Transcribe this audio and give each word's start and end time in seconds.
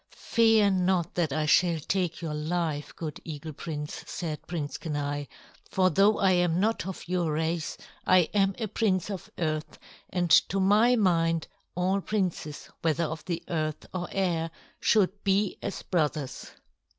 "Fear 0.15 0.71
not 0.71 1.13
that 1.13 1.31
I 1.31 1.45
shall 1.45 1.79
take 1.79 2.23
your 2.23 2.33
life, 2.33 2.91
good 2.95 3.19
eagle 3.23 3.53
prince," 3.53 4.03
said 4.07 4.39
Prince 4.47 4.79
Kenai. 4.79 5.25
"For 5.69 5.91
though 5.91 6.17
I 6.17 6.31
am 6.31 6.59
not 6.59 6.87
of 6.87 7.07
your 7.07 7.33
race, 7.33 7.77
I 8.03 8.21
am 8.33 8.55
a 8.57 8.67
prince 8.67 9.11
of 9.11 9.29
earth, 9.37 9.77
and 10.09 10.31
to 10.31 10.59
my 10.59 10.95
mind 10.95 11.47
all 11.75 12.01
princes, 12.01 12.67
whether 12.81 13.03
of 13.03 13.23
the 13.25 13.43
earth 13.47 13.85
or 13.93 14.07
air, 14.11 14.49
should 14.79 15.23
be 15.23 15.59
as 15.61 15.83
brothers." 15.83 16.49